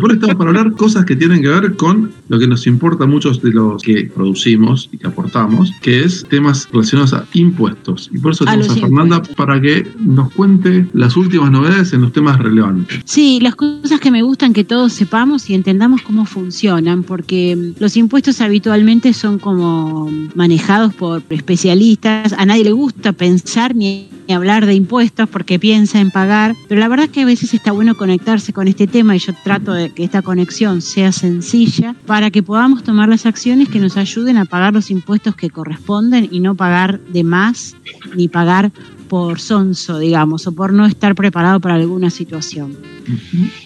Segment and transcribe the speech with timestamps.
[0.00, 3.06] Por estamos para hablar cosas que tienen que ver con lo que nos importa a
[3.06, 8.10] muchos de los que producimos y que aportamos, que es temas relacionados a impuestos.
[8.12, 12.12] Y por eso tenemos a, Fernanda para que nos cuente las últimas novedades en los
[12.12, 13.00] temas relevantes.
[13.04, 17.96] Sí, las cosas que me gustan que todos sepamos y entendamos cómo funcionan, porque los
[17.96, 22.32] impuestos habitualmente son como manejados por especialistas.
[22.32, 26.88] A nadie le gusta pensar ni hablar de impuestos porque piensa en pagar, pero la
[26.88, 29.90] verdad es que a veces está bueno conectarse con este tema y yo trato de
[29.90, 34.44] que esta conexión sea sencilla para que podamos tomar las acciones que nos ayuden a
[34.44, 37.76] pagar los impuestos que corresponden y no pagar de más
[38.14, 38.72] ni pagar
[39.10, 42.76] por sonso, digamos, o por no estar preparado para alguna situación.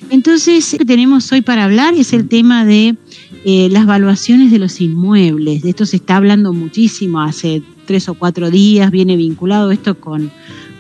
[0.09, 2.97] Entonces, lo que tenemos hoy para hablar es el tema de
[3.45, 5.61] eh, las valuaciones de los inmuebles.
[5.61, 10.31] De esto se está hablando muchísimo hace tres o cuatro días, viene vinculado esto con,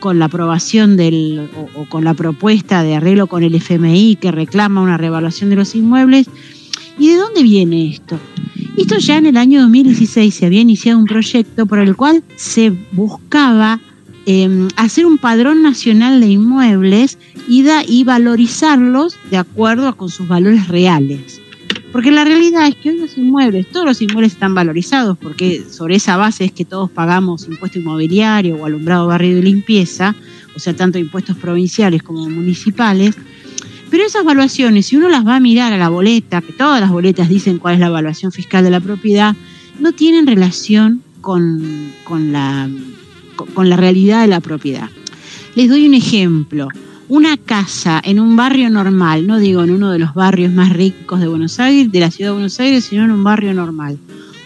[0.05, 4.83] con la aprobación del, o, con la propuesta de arreglo con el FMI que reclama
[4.83, 6.27] una revaluación de los inmuebles.
[6.99, 8.21] ¿Y de dónde viene esto?
[8.77, 12.71] Esto ya en el año 2016 se había iniciado un proyecto por el cual se
[12.93, 13.81] buscaba
[14.27, 17.17] em, hacer un padrón nacional de inmuebles
[17.49, 21.41] y, y valorizarlos de acuerdo con sus valores reales.
[21.95, 25.95] Porque la realidad es que hoy los inmuebles, todos los inmuebles están valorizados, porque sobre
[25.95, 30.17] esa base es que todos pagamos impuesto inmobiliario o alumbrado, barrio y limpieza,
[30.57, 33.15] o sea, tanto impuestos provinciales como municipales.
[33.93, 36.91] Pero esas evaluaciones, si uno las va a mirar a la boleta, que todas las
[36.91, 39.37] boletas dicen cuál es la evaluación fiscal de la propiedad,
[39.79, 42.69] no tienen relación con, con la,
[43.55, 44.91] con la realidad de la propiedad.
[45.55, 46.67] Les doy un ejemplo
[47.09, 51.21] una casa en un barrio normal, no digo en uno de los barrios más ricos
[51.21, 53.99] de Buenos Aires, de la ciudad de Buenos Aires, sino en un barrio normal.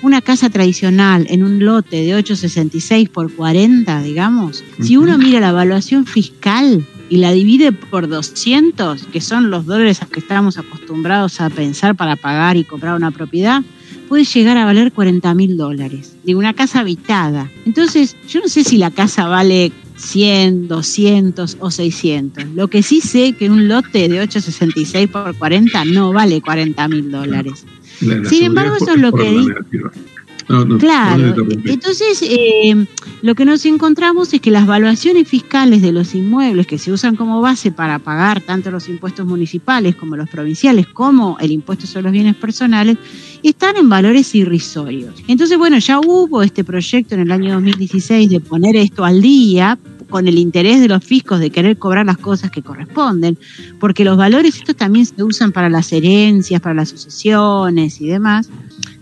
[0.03, 5.49] Una casa tradicional en un lote de 866 por 40, digamos, si uno mira la
[5.51, 11.41] evaluación fiscal y la divide por 200, que son los dólares a que estamos acostumbrados
[11.41, 13.63] a pensar para pagar y comprar una propiedad,
[14.09, 17.51] puede llegar a valer 40 mil dólares de una casa habitada.
[17.67, 22.45] Entonces, yo no sé si la casa vale 100, 200 o 600.
[22.55, 27.11] Lo que sí sé que un lote de 866 por 40 no vale 40 mil
[27.11, 27.65] dólares.
[27.99, 29.45] Sin embargo, eso es lo que...
[30.79, 32.87] claro, entonces eh,
[33.23, 37.17] lo que nos encontramos es que las valuaciones fiscales de los inmuebles que se usan
[37.17, 42.05] como base para pagar tanto los impuestos municipales como los provinciales como el impuesto sobre
[42.05, 42.97] los bienes personales
[43.43, 45.15] están en valores irrisorios.
[45.29, 49.79] Entonces, bueno, ya hubo este proyecto en el año 2016 de poner esto al día
[50.09, 53.39] con el interés de los fiscos de querer cobrar las cosas que corresponden,
[53.79, 58.49] porque los valores estos también se usan para las herencias, para las sucesiones y demás.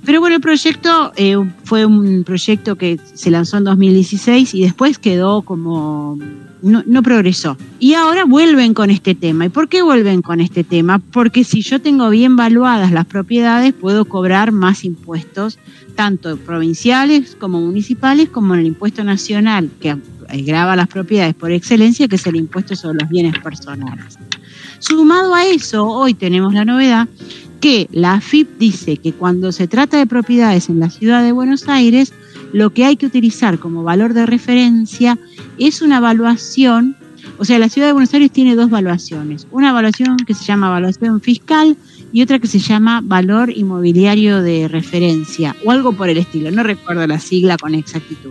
[0.06, 4.98] Pero bueno, el proyecto eh, fue un proyecto que se lanzó en 2016 y después
[4.98, 6.16] quedó como
[6.62, 7.56] no, progresó.
[7.80, 9.46] Y ahora vuelven con este tema.
[9.46, 11.00] ¿Y por qué vuelven con este tema?
[11.00, 15.58] Porque si yo tengo bien valuadas las propiedades, puedo cobrar más impuestos,
[15.96, 19.96] tanto provinciales como municipales, como en el impuesto nacional, que
[20.44, 24.18] graba las propiedades por excelencia, que es el impuesto sobre los bienes personales.
[24.78, 27.08] Sumado a eso, hoy tenemos la novedad
[27.66, 31.68] que la AFIP dice que cuando se trata de propiedades en la ciudad de Buenos
[31.68, 32.12] Aires,
[32.52, 35.18] lo que hay que utilizar como valor de referencia
[35.58, 36.96] es una evaluación,
[37.38, 40.68] o sea, la ciudad de Buenos Aires tiene dos evaluaciones, una evaluación que se llama
[40.68, 41.76] evaluación fiscal
[42.12, 46.62] y otra que se llama valor inmobiliario de referencia o algo por el estilo, no
[46.62, 48.30] recuerdo la sigla con exactitud.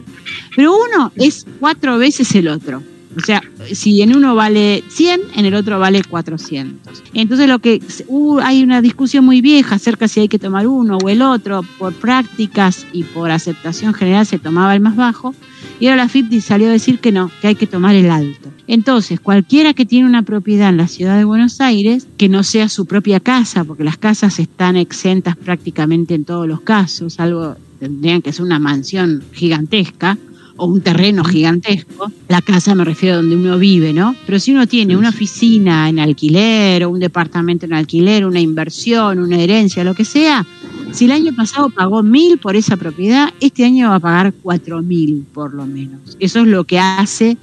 [0.55, 2.81] Pero uno es cuatro veces el otro.
[3.15, 7.03] O sea, si en uno vale 100, en el otro vale 400.
[7.13, 10.97] Entonces lo que uh, hay una discusión muy vieja acerca si hay que tomar uno
[11.03, 15.33] o el otro, por prácticas y por aceptación general se tomaba el más bajo,
[15.79, 18.49] y ahora la FIP salió a decir que no, que hay que tomar el alto.
[18.67, 22.69] Entonces, cualquiera que tiene una propiedad en la ciudad de Buenos Aires, que no sea
[22.69, 28.21] su propia casa, porque las casas están exentas prácticamente en todos los casos, algo tendrían
[28.21, 30.17] que ser una mansión gigantesca,
[30.57, 34.15] o un terreno gigantesco, la casa me refiero a donde uno vive, ¿no?
[34.25, 39.19] Pero si uno tiene una oficina en alquiler o un departamento en alquiler, una inversión,
[39.19, 40.45] una herencia, lo que sea,
[40.91, 44.81] si el año pasado pagó mil por esa propiedad, este año va a pagar cuatro
[44.81, 46.15] mil por lo menos.
[46.19, 47.37] Eso es lo que hace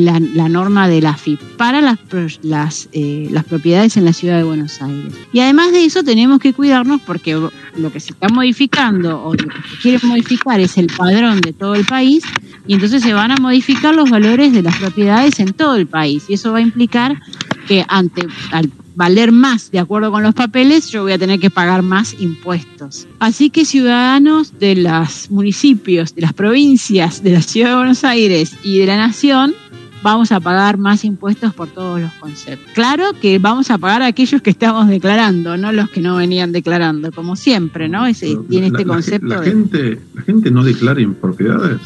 [0.00, 1.98] la, la norma de la FIP para las,
[2.42, 5.14] las, eh, las propiedades en la ciudad de Buenos Aires.
[5.32, 9.48] Y además de eso tenemos que cuidarnos porque lo que se está modificando o lo
[9.48, 12.24] que se quiere modificar es el padrón de todo el país
[12.66, 16.24] y entonces se van a modificar los valores de las propiedades en todo el país
[16.28, 17.20] y eso va a implicar
[17.66, 21.50] que ante al valer más de acuerdo con los papeles, yo voy a tener que
[21.50, 23.06] pagar más impuestos.
[23.18, 28.56] Así que ciudadanos de los municipios, de las provincias, de la ciudad de Buenos Aires
[28.62, 29.54] y de la nación,
[30.04, 32.70] vamos a pagar más impuestos por todos los conceptos.
[32.74, 36.52] Claro que vamos a pagar a aquellos que estamos declarando, no los que no venían
[36.52, 38.06] declarando, como siempre, ¿no?
[38.06, 39.26] Ese, tiene este concepto.
[39.26, 41.80] La, gente, la gente no declara propiedades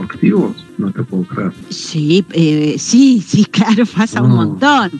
[0.00, 1.52] activos, no te puedo creer.
[1.68, 4.90] Sí, eh, sí, sí, claro, pasa un montón.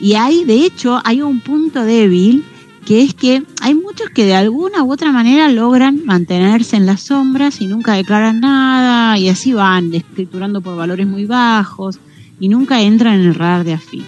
[0.00, 2.44] Y hay, de hecho, hay un punto débil
[2.84, 7.02] que es que hay muchos que de alguna u otra manera logran mantenerse en las
[7.02, 11.98] sombras y nunca declaran nada y así van escriturando por valores muy bajos
[12.38, 14.02] y nunca entran en el radar de AFI.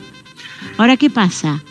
[0.78, 1.62] Ahora, ¿qué pasa?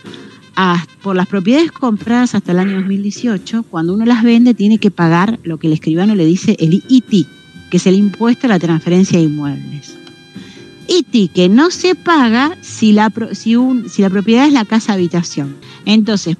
[0.55, 4.91] Ah, por las propiedades compradas hasta el año 2018, cuando uno las vende tiene que
[4.91, 7.25] pagar lo que el escribano le dice el ITI,
[7.69, 10.00] que es el impuesto a la transferencia de inmuebles.
[10.91, 14.93] ITI que no se paga si la, si, un, si la propiedad es la casa
[14.93, 15.55] habitación.
[15.85, 16.35] Entonces,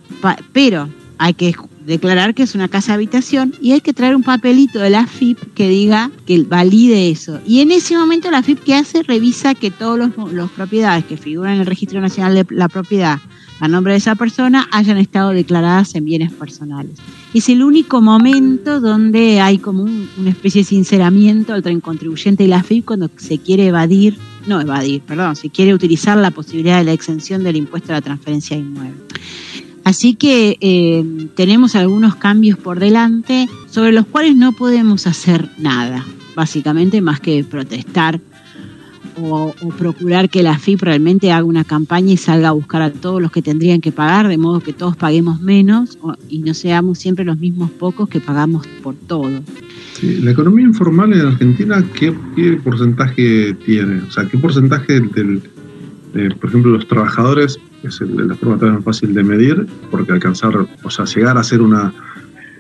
[0.52, 1.56] pero hay que
[1.86, 5.54] declarar que es una casa habitación y hay que traer un papelito de la FIP
[5.54, 7.40] que diga que valide eso.
[7.48, 11.16] Y en ese momento la FIP que hace revisa que todos los, los propiedades que
[11.16, 13.20] figuran en el Registro Nacional de la Propiedad
[13.62, 16.98] a nombre de esa persona hayan estado declaradas en bienes personales.
[17.32, 22.48] Es el único momento donde hay como una especie de sinceramiento entre el contribuyente y
[22.48, 26.86] la FIP cuando se quiere evadir, no evadir, perdón, se quiere utilizar la posibilidad de
[26.86, 29.02] la exención del impuesto a la transferencia inmueble.
[29.84, 36.06] Así que eh, tenemos algunos cambios por delante sobre los cuales no podemos hacer nada,
[36.36, 38.22] básicamente más que protestar
[39.20, 43.22] o, procurar que la FIP realmente haga una campaña y salga a buscar a todos
[43.22, 45.98] los que tendrían que pagar, de modo que todos paguemos menos
[46.30, 49.42] y no seamos siempre los mismos pocos que pagamos por todo.
[50.02, 52.12] La economía informal en Argentina, ¿qué,
[52.64, 54.02] porcentaje tiene?
[54.02, 55.42] O sea, ¿qué porcentaje del,
[56.40, 61.06] por ejemplo, los trabajadores, es la forma tan fácil de medir, porque alcanzar, o sea,
[61.06, 61.94] llegar a ser una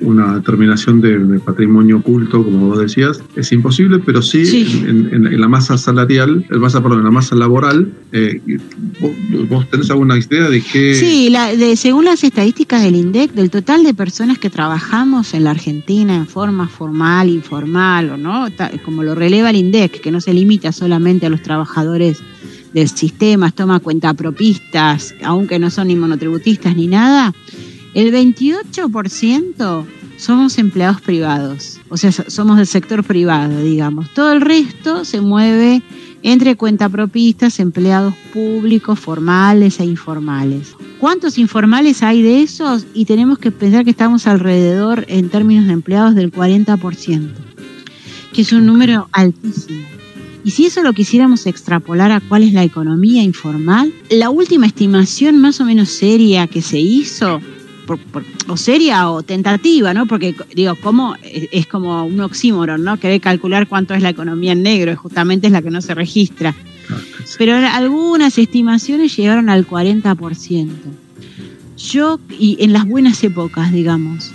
[0.01, 5.77] una determinación de, patrimonio oculto, como vos decías, es imposible, pero sí, En, la masa
[5.77, 8.41] salarial, el masa, perdón, en la masa laboral, eh,
[9.49, 10.95] ¿vos, tenés alguna idea de qué?
[10.95, 15.45] Sí, la, de, según las estadísticas del INDEC, del total de personas que trabajamos en
[15.45, 18.47] la Argentina en forma formal, informal, o no,
[18.83, 22.21] como lo releva el INDEC, que no se limita solamente a los trabajadores
[22.73, 27.33] del sistema, toma cuenta propistas, aunque no son ni monotributistas ni nada,
[27.93, 29.85] el 28%
[30.17, 34.09] somos empleados privados, o sea, somos del sector privado, digamos.
[34.13, 35.81] Todo el resto se mueve
[36.23, 40.75] entre cuentapropistas, empleados públicos, formales e informales.
[40.99, 42.85] ¿Cuántos informales hay de esos?
[42.93, 47.31] Y tenemos que pensar que estamos alrededor, en términos de empleados, del 40%,
[48.31, 49.81] que es un número altísimo.
[50.43, 55.39] Y si eso lo quisiéramos extrapolar a cuál es la economía informal, la última estimación
[55.39, 57.41] más o menos seria que se hizo
[58.47, 60.05] o seria o tentativa, ¿no?
[60.05, 61.15] Porque digo, ¿cómo?
[61.23, 62.97] Es como un oxímoron, ¿no?
[62.97, 66.55] Querer calcular cuánto es la economía en negro, justamente es la que no se registra.
[67.37, 70.69] Pero algunas estimaciones llegaron al 40%.
[71.77, 74.31] Yo, y en las buenas épocas, digamos,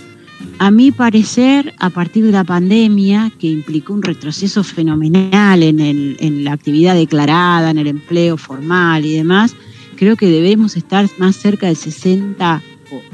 [0.59, 6.17] a mi parecer, a partir de la pandemia, que implicó un retroceso fenomenal en, el,
[6.21, 9.55] en la actividad declarada, en el empleo formal y demás,
[9.97, 12.63] creo que debemos estar más cerca del 60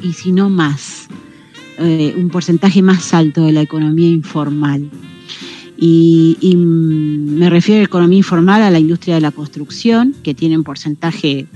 [0.02, 1.08] y si no más,
[1.78, 4.90] eh, un porcentaje más alto de la economía informal.
[5.84, 10.56] Y, me refiero a la economía informal a la industria de la construcción, que tiene
[10.56, 11.48] un porcentaje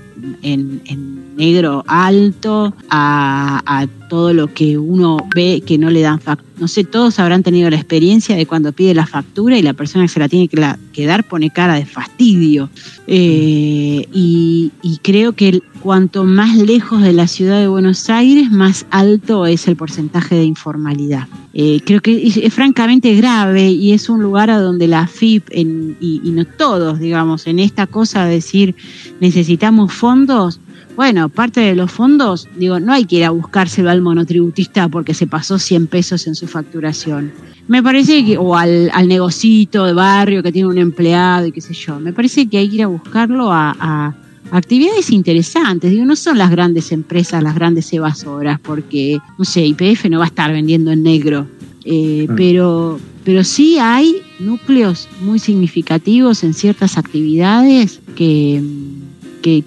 [0.43, 6.56] en, negro alto, a, todo lo que uno ve que no le dan factura.
[6.59, 10.05] No sé, todos habrán tenido la experiencia de cuando pide la factura y la persona
[10.05, 12.71] que se la tiene que, dar pone cara de fastidio.
[13.07, 18.87] Eh, y, y creo que cuanto más lejos de la ciudad de Buenos Aires, más
[18.91, 21.29] alto es el porcentaje de informalidad.
[21.55, 26.21] Eh, creo que es, francamente grave y es un lugar a donde la FIP, y,
[26.25, 28.75] no todos, digamos, en esta cosa de decir
[29.21, 30.61] necesitamos fondos,
[30.97, 35.15] bueno, parte de los fondos, digo, no hay que ir a buscárselo al monotributista porque
[35.15, 37.33] se pasó 100 pesos en su facturación.
[37.69, 41.61] Me parece que, o al, al negocito de barrio que tiene un empleado y qué
[41.61, 44.15] sé yo, me parece que hay que ir a buscarlo a
[44.51, 45.91] actividades interesantes.
[45.91, 50.25] Digo, no son las grandes empresas, las grandes evasoras, porque, no sé, IPF no va
[50.25, 51.47] a estar vendiendo en negro,
[51.85, 58.63] eh, pero, pero sí hay núcleos muy significativos en ciertas actividades que,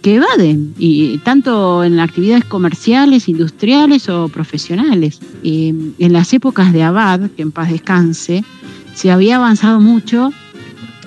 [0.02, 5.20] que, evaden, y tanto en actividades comerciales, industriales o profesionales.
[5.44, 8.44] Eh, en las épocas de Abad, que en paz descanse,
[8.94, 10.32] se había avanzado mucho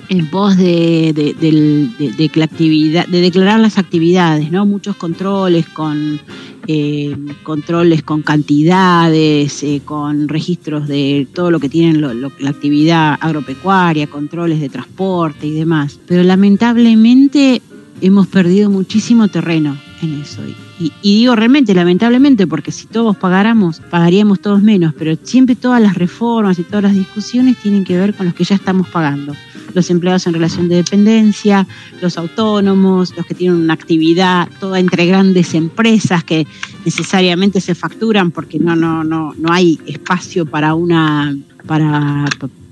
[0.09, 4.65] en pos de, de, actividad, de declarar las actividades, ¿no?
[4.65, 6.19] Muchos controles con
[6.65, 14.07] eh, controles con cantidades, eh, con registros de todo lo que tienen la actividad agropecuaria,
[14.07, 15.99] controles de transporte y demás.
[16.07, 17.61] Pero lamentablemente
[18.03, 20.41] hemos perdido muchísimo terreno en eso.
[20.79, 25.95] Y, digo realmente, lamentablemente, porque si todos pagáramos, pagaríamos todos menos, pero siempre todas las
[25.95, 29.33] reformas y todas las discusiones tienen que ver con los que ya estamos pagando
[29.73, 31.65] los empleados en relación de dependencia,
[31.99, 36.45] los autónomos, los que tienen una actividad toda entre grandes empresas que
[36.85, 42.25] necesariamente se facturan porque no, no, no, no hay espacio para una para,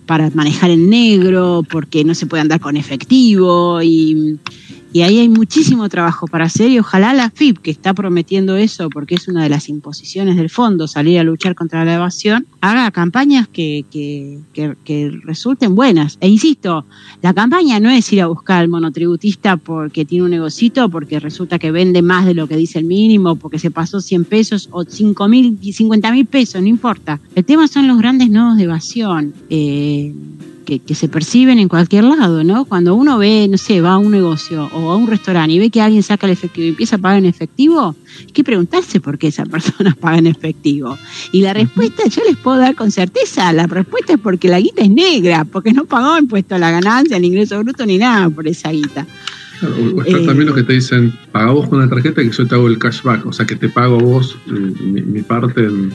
[0.06, 4.38] para manejar en negro, porque no se puede andar con efectivo y
[4.94, 8.90] y ahí hay muchísimo trabajo para hacer y ojalá la FIP, que está prometiendo eso
[8.90, 12.92] porque es una de las imposiciones del fondo, salir a luchar contra la evasión, haga
[12.92, 16.18] campañas que, que, que, resulten buenas.
[16.20, 16.86] E insisto,
[17.22, 21.58] la campaña no es ir a buscar al monotributista porque tiene un negocito, porque resulta
[21.58, 24.84] que vende más de lo que dice el mínimo, porque se pasó 100 pesos o
[24.84, 27.20] 5 mil, 50 mil pesos, no importa.
[27.36, 29.34] El tema son los grandes nodos de evasión.
[29.50, 30.14] Eh,
[30.66, 32.66] que, se perciben en cualquier lado, ¿no?
[32.66, 35.70] Cuando uno ve, no sé, va a un negocio o a un restaurante y ve
[35.70, 39.18] que alguien saca el efectivo y empieza a pagar en efectivo, hay que preguntarse por
[39.18, 40.98] qué esa persona paga en efectivo.
[41.32, 44.82] Y la respuesta yo les puedo dar con certeza, la respuesta es porque la guita
[44.82, 48.48] es negra, porque no pagó impuesto a la ganancia, el ingreso bruto ni nada por
[48.48, 49.08] esa guita.
[49.62, 52.56] o está también lo que te dicen, paga vos con la tarjeta que yo te
[52.56, 55.94] hago el cashback, o sea que te pago vos eh, mi parte en,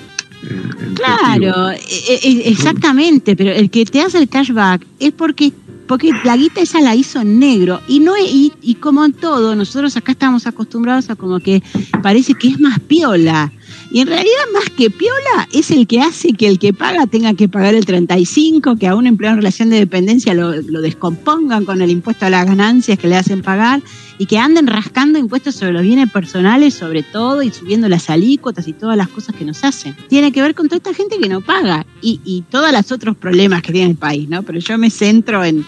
[0.95, 5.53] claro, e, e, exactamente, pero el que te hace el cashback es porque
[5.87, 9.55] porque la guita esa la hizo en negro y no y, y como en todo
[9.55, 11.63] nosotros acá estamos acostumbrados a como que
[12.03, 13.53] parece que es más piola
[13.97, 17.33] y en realidad, más que piola, es el que hace que el que paga tenga
[17.33, 21.81] que pagar el 35, que a un empleado en relación de dependencia lo, descompongan con
[21.81, 23.81] el impuesto a las ganancias que le hacen pagar
[24.19, 28.69] y que anden rascando impuestos sobre los bienes personales, sobre todo, y subiendo las alícuotas
[28.69, 29.97] y todas las cosas que nos hacen.
[30.11, 33.17] Tiene que ver con toda esta gente que no paga y, y todos los otros
[33.17, 34.43] problemas que tiene el país, ¿no?
[34.43, 35.65] Pero yo me centro en,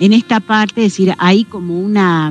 [0.00, 2.30] en esta parte, es decir, hay como una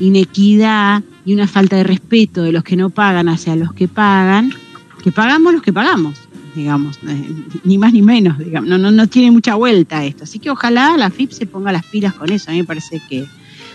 [0.00, 4.52] inequidad y una falta de respeto de los que no pagan hacia los que pagan
[5.02, 6.16] que pagamos los que pagamos,
[6.54, 7.28] digamos, eh,
[7.64, 10.24] ni más ni menos, digamos, no, no, no tiene mucha vuelta esto.
[10.24, 12.50] Así que ojalá la FIP se ponga las pilas con eso.
[12.50, 13.26] A mí me parece que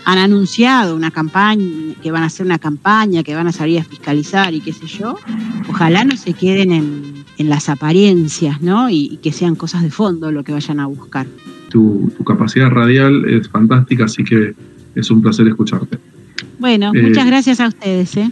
[0.04, 3.84] han anunciado una campaña, que van a hacer una campaña, que van a salir a
[3.84, 5.16] fiscalizar y qué sé yo.
[5.68, 8.88] Ojalá no se queden en, en las apariencias, ¿no?
[8.88, 11.26] Y, que sean cosas de fondo lo que vayan a buscar.
[11.70, 14.54] Tu, tu capacidad radial es fantástica, así que
[14.94, 15.98] es un placer escucharte.
[16.58, 18.16] Bueno, muchas eh, gracias a ustedes.
[18.16, 18.24] ¿eh?